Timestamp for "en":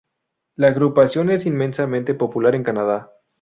2.55-2.63